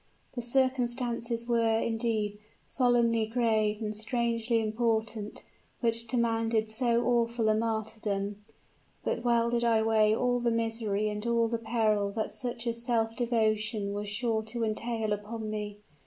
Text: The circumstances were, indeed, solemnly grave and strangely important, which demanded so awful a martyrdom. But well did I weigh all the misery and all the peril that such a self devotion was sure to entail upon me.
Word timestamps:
The 0.33 0.41
circumstances 0.41 1.47
were, 1.47 1.77
indeed, 1.79 2.39
solemnly 2.65 3.27
grave 3.27 3.83
and 3.83 3.95
strangely 3.95 4.59
important, 4.59 5.43
which 5.81 6.07
demanded 6.07 6.71
so 6.71 7.03
awful 7.05 7.49
a 7.49 7.53
martyrdom. 7.55 8.43
But 9.03 9.23
well 9.23 9.51
did 9.51 9.63
I 9.63 9.83
weigh 9.83 10.15
all 10.15 10.39
the 10.39 10.49
misery 10.49 11.07
and 11.07 11.23
all 11.27 11.47
the 11.47 11.59
peril 11.59 12.09
that 12.13 12.31
such 12.31 12.65
a 12.65 12.73
self 12.73 13.15
devotion 13.15 13.93
was 13.93 14.09
sure 14.09 14.41
to 14.41 14.63
entail 14.63 15.13
upon 15.13 15.51
me. 15.51 15.77